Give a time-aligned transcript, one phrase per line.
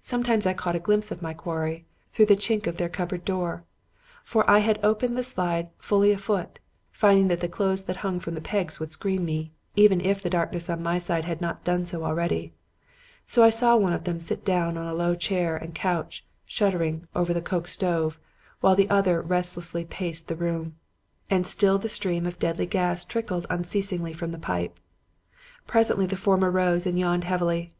[0.00, 1.84] Sometimes I caught a glimpse of my quarry
[2.14, 3.64] through the chink of their cupboard door;
[4.24, 6.58] for I had opened the slide fully a foot,
[6.90, 10.30] finding that the clothes that hung from the pegs would screen me, even if the
[10.30, 12.54] darkness on my side had not done so already.
[13.26, 17.06] So I saw one of them sit down on a low chair and crouch, shuddering,
[17.14, 18.18] over the coke stove,
[18.62, 20.76] while the other restlessly paced the room.
[21.28, 24.80] "And still the stream of deadly gas trickled unceasingly from the pipe.
[25.66, 27.74] "Presently the former rose and yawned heavily.